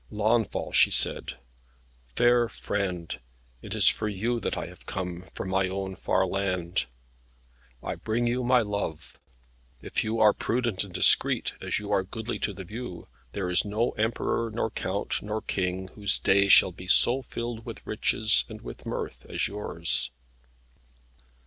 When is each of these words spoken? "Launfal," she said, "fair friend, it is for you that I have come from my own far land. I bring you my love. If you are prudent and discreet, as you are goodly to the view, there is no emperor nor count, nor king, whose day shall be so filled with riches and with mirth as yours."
"Launfal," 0.09 0.71
she 0.71 0.89
said, 0.89 1.37
"fair 2.15 2.49
friend, 2.49 3.19
it 3.61 3.75
is 3.75 3.87
for 3.87 4.07
you 4.09 4.39
that 4.39 4.57
I 4.57 4.65
have 4.65 4.87
come 4.87 5.25
from 5.35 5.49
my 5.49 5.67
own 5.69 5.95
far 5.95 6.25
land. 6.25 6.87
I 7.83 7.93
bring 7.93 8.25
you 8.25 8.43
my 8.43 8.61
love. 8.61 9.19
If 9.79 10.03
you 10.03 10.19
are 10.19 10.33
prudent 10.33 10.83
and 10.83 10.91
discreet, 10.91 11.53
as 11.61 11.77
you 11.77 11.91
are 11.91 12.01
goodly 12.01 12.39
to 12.39 12.51
the 12.51 12.63
view, 12.65 13.09
there 13.33 13.51
is 13.51 13.63
no 13.63 13.91
emperor 13.91 14.49
nor 14.49 14.71
count, 14.71 15.21
nor 15.21 15.39
king, 15.43 15.89
whose 15.89 16.17
day 16.17 16.47
shall 16.47 16.71
be 16.71 16.87
so 16.87 17.21
filled 17.21 17.63
with 17.63 17.85
riches 17.85 18.43
and 18.49 18.61
with 18.61 18.87
mirth 18.87 19.27
as 19.29 19.47
yours." 19.47 20.09